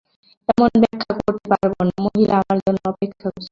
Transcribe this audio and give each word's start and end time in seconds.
এখন 0.49 0.69
ব্যাখ্যা 0.81 1.13
করতে 1.19 1.45
পারব 1.51 1.73
না, 1.87 1.95
মহিলা 2.05 2.35
আমার 2.41 2.57
জন্য 2.65 2.79
অপেক্ষা 2.91 3.19
করছে। 3.25 3.49